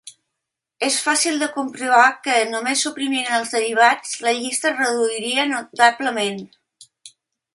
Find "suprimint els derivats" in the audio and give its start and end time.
2.87-4.15